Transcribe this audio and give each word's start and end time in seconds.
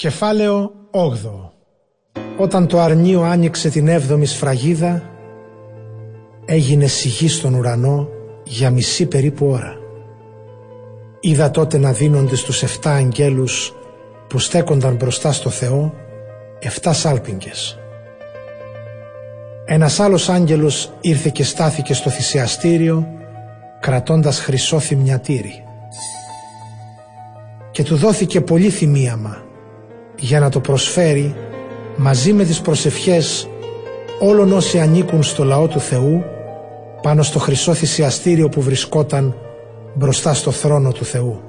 Κεφάλαιο 0.00 0.72
8 0.90 1.00
Όταν 2.38 2.66
το 2.66 2.80
αρνίο 2.80 3.22
άνοιξε 3.22 3.68
την 3.68 3.88
έβδομη 3.88 4.26
σφραγίδα 4.26 5.02
έγινε 6.44 6.86
σιγή 6.86 7.28
στον 7.28 7.54
ουρανό 7.54 8.08
για 8.44 8.70
μισή 8.70 9.06
περίπου 9.06 9.46
ώρα. 9.46 9.76
Είδα 11.20 11.50
τότε 11.50 11.78
να 11.78 11.92
δίνονται 11.92 12.36
στους 12.36 12.62
7 12.62 12.66
αγγέλους 12.84 13.74
που 14.28 14.38
στέκονταν 14.38 14.94
μπροστά 14.94 15.32
στο 15.32 15.50
Θεό 15.50 15.94
7 16.82 16.90
σάλπιγγες. 16.92 17.78
Ένας 19.64 20.00
άλλος 20.00 20.28
άγγελος 20.28 20.92
ήρθε 21.00 21.28
και 21.28 21.44
στάθηκε 21.44 21.94
στο 21.94 22.10
θυσιαστήριο 22.10 23.06
κρατώντας 23.80 24.40
χρυσό 24.40 24.78
θυμιατήρι 24.80 25.62
και 27.70 27.82
του 27.82 27.96
δόθηκε 27.96 28.40
πολύ 28.40 28.70
θυμίαμα 28.70 29.46
για 30.18 30.40
να 30.40 30.48
το 30.48 30.60
προσφέρει 30.60 31.34
μαζί 31.96 32.32
με 32.32 32.44
τις 32.44 32.60
προσευχές 32.60 33.48
όλων 34.20 34.52
όσοι 34.52 34.78
ανήκουν 34.78 35.22
στο 35.22 35.44
λαό 35.44 35.66
του 35.66 35.80
Θεού 35.80 36.24
πάνω 37.02 37.22
στο 37.22 37.38
χρυσό 37.38 37.74
θυσιαστήριο 37.74 38.48
που 38.48 38.62
βρισκόταν 38.62 39.34
μπροστά 39.94 40.34
στο 40.34 40.50
θρόνο 40.50 40.92
του 40.92 41.04
Θεού. 41.04 41.40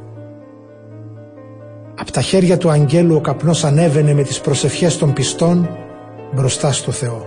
Απ' 1.95 2.11
τα 2.11 2.21
χέρια 2.21 2.57
του 2.57 2.69
αγγέλου 2.69 3.15
ο 3.15 3.21
καπνός 3.21 3.63
ανέβαινε 3.63 4.13
με 4.13 4.23
τις 4.23 4.39
προσευχές 4.39 4.97
των 4.97 5.13
πιστών 5.13 5.69
μπροστά 6.33 6.71
στο 6.71 6.91
Θεό. 6.91 7.25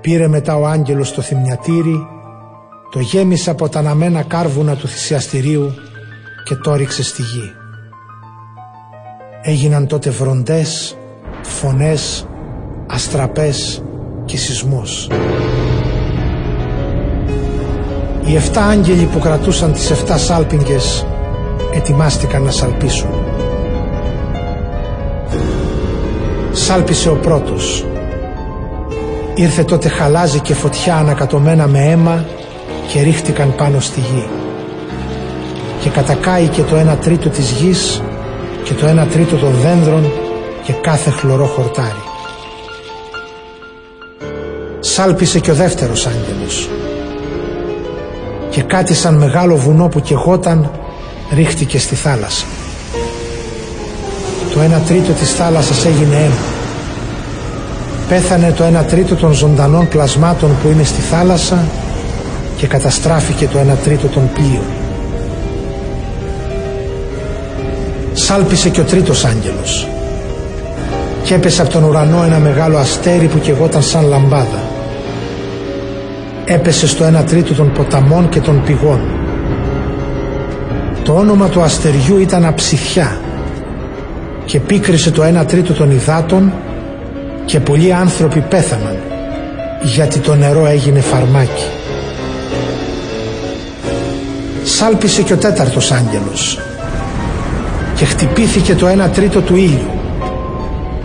Πήρε 0.00 0.28
μετά 0.28 0.56
ο 0.56 0.66
άγγελος 0.66 1.12
το 1.12 1.22
θυμιατήρι, 1.22 2.06
το 2.90 3.00
γέμισε 3.00 3.50
από 3.50 3.68
τα 3.68 3.78
αναμένα 3.78 4.22
κάρβουνα 4.22 4.76
του 4.76 4.88
θυσιαστηρίου 4.88 5.74
και 6.44 6.54
το 6.54 6.74
ρίξε 6.74 7.02
στη 7.02 7.22
γη. 7.22 7.65
Έγιναν 9.48 9.86
τότε 9.86 10.10
βροντές, 10.10 10.96
φωνές, 11.42 12.26
αστραπές 12.86 13.82
και 14.24 14.36
σεισμός. 14.36 15.10
Οι 18.24 18.36
εφτά 18.36 18.64
άγγελοι 18.64 19.04
που 19.04 19.18
κρατούσαν 19.18 19.72
τις 19.72 19.90
εφτά 19.90 20.16
σάλπιγγες 20.16 21.06
ετοιμάστηκαν 21.74 22.42
να 22.42 22.50
σαλπίσουν. 22.50 23.10
Σάλπισε 26.52 27.08
ο 27.08 27.16
πρώτος. 27.16 27.84
Ήρθε 29.34 29.64
τότε 29.64 29.88
χαλάζι 29.88 30.40
και 30.40 30.54
φωτιά 30.54 30.96
ανακατωμένα 30.96 31.66
με 31.66 31.78
αίμα 31.78 32.24
και 32.92 33.02
ρίχτηκαν 33.02 33.54
πάνω 33.56 33.80
στη 33.80 34.00
γη. 34.00 34.28
Και 35.82 35.88
κατακάει 35.88 36.46
και 36.46 36.62
το 36.62 36.76
ένα 36.76 36.96
τρίτο 36.96 37.28
της 37.28 37.50
γης 37.50 38.02
και 38.66 38.74
το 38.74 38.86
ένα 38.86 39.06
τρίτο 39.06 39.36
των 39.36 39.52
δένδρων 39.62 40.12
και 40.62 40.72
κάθε 40.72 41.10
χλωρό 41.10 41.46
χορτάρι. 41.46 42.02
Σάλπισε 44.80 45.38
και 45.38 45.50
ο 45.50 45.54
δεύτερος 45.54 46.06
άγγελος 46.06 46.68
και 48.50 48.62
κάτι 48.62 48.94
σαν 48.94 49.14
μεγάλο 49.14 49.56
βουνό 49.56 49.88
που 49.88 50.00
κεγόταν 50.00 50.70
ρίχτηκε 51.34 51.78
στη 51.78 51.94
θάλασσα. 51.94 52.44
Το 54.54 54.60
ένα 54.60 54.78
τρίτο 54.78 55.12
της 55.12 55.32
θάλασσας 55.32 55.84
έγινε 55.84 56.16
αίμα. 56.16 56.44
Πέθανε 58.08 58.52
το 58.56 58.64
ένα 58.64 58.84
τρίτο 58.84 59.14
των 59.14 59.32
ζωντανών 59.32 59.88
πλασμάτων 59.88 60.50
που 60.62 60.68
είναι 60.68 60.84
στη 60.84 61.00
θάλασσα 61.00 61.64
και 62.56 62.66
καταστράφηκε 62.66 63.46
το 63.46 63.58
ένα 63.58 63.74
τρίτο 63.74 64.06
των 64.06 64.30
πλοίων. 64.32 64.85
Σάλπισε 68.26 68.68
και 68.68 68.80
ο 68.80 68.84
τρίτος 68.84 69.24
άγγελος 69.24 69.88
και 71.22 71.34
έπεσε 71.34 71.62
από 71.62 71.70
τον 71.70 71.84
ουρανό 71.84 72.22
ένα 72.22 72.38
μεγάλο 72.38 72.78
αστέρι 72.78 73.26
που 73.26 73.38
κεγόταν 73.38 73.82
σαν 73.82 74.04
λαμπάδα. 74.04 74.62
Έπεσε 76.44 76.86
στο 76.86 77.04
ένα 77.04 77.24
τρίτο 77.24 77.54
των 77.54 77.72
ποταμών 77.72 78.28
και 78.28 78.40
των 78.40 78.62
πηγών. 78.64 79.00
Το 81.02 81.12
όνομα 81.14 81.48
του 81.48 81.60
αστεριού 81.60 82.18
ήταν 82.18 82.44
αψιθιά 82.44 83.20
και 84.44 84.60
πίκρισε 84.60 85.10
το 85.10 85.22
ένα 85.22 85.44
τρίτο 85.44 85.72
των 85.72 85.90
υδάτων 85.90 86.52
και 87.44 87.60
πολλοί 87.60 87.92
άνθρωποι 87.92 88.40
πέθαναν 88.40 88.96
γιατί 89.82 90.18
το 90.18 90.34
νερό 90.34 90.66
έγινε 90.66 91.00
φαρμάκι. 91.00 91.66
Σάλπισε 94.64 95.22
και 95.22 95.32
ο 95.32 95.36
τέταρτος 95.36 95.92
άγγελος 95.92 96.60
και 97.96 98.04
χτυπήθηκε 98.04 98.74
το 98.74 98.86
1 98.86 99.10
τρίτο 99.12 99.40
του 99.40 99.56
ήλιου, 99.56 99.90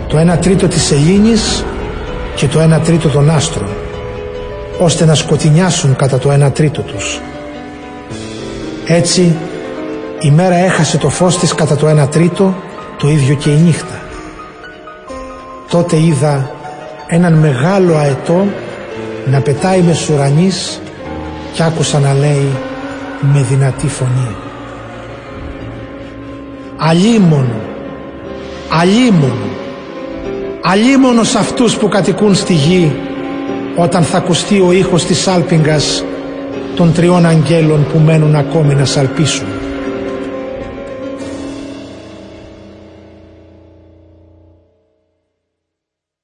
το 0.08 0.32
1 0.32 0.38
τρίτο 0.40 0.68
της 0.68 0.82
σελήνης 0.82 1.64
και 2.34 2.46
το 2.46 2.60
1 2.74 2.80
τρίτο 2.84 3.08
των 3.08 3.30
άστρων, 3.30 3.68
ώστε 4.78 5.04
να 5.04 5.14
σκοτεινιάσουν 5.14 5.96
κατά 5.96 6.18
το 6.18 6.32
1 6.46 6.52
τρίτο 6.52 6.82
τους. 6.82 7.20
Έτσι 8.86 9.36
η 10.20 10.30
μέρα 10.30 10.54
έχασε 10.54 10.98
το 10.98 11.08
φως 11.08 11.38
της 11.38 11.54
κατά 11.54 11.76
το 11.76 12.02
1 12.02 12.08
τρίτο, 12.10 12.54
το 12.98 13.08
ίδιο 13.08 13.34
και 13.34 13.50
η 13.50 13.56
νύχτα. 13.56 14.00
Τότε 15.68 15.96
είδα 15.96 16.50
έναν 17.06 17.32
μεγάλο 17.32 17.96
αετό 17.96 18.46
να 19.26 19.40
πετάει 19.40 19.80
μες 19.80 19.98
σουρανής 19.98 20.80
και 21.52 21.62
άκουσα 21.62 21.98
να 21.98 22.14
λέει 22.14 22.48
με 23.20 23.46
δυνατή 23.48 23.86
φωνή 23.86 24.36
αλίμον, 26.88 27.46
αλίμον, 28.80 29.38
αλίμονος 30.62 31.28
σε 31.28 31.38
αυτούς 31.38 31.76
που 31.76 31.88
κατοικούν 31.88 32.34
στη 32.34 32.52
γη 32.52 32.92
όταν 33.76 34.02
θα 34.02 34.16
ακουστεί 34.16 34.60
ο 34.60 34.72
ήχος 34.72 35.04
της 35.04 35.20
σάλπιγγας 35.20 36.04
των 36.76 36.92
τριών 36.92 37.26
αγγέλων 37.26 37.86
που 37.92 37.98
μένουν 37.98 38.34
ακόμη 38.34 38.74
να 38.74 38.84
σαλπίσουν. 38.84 39.51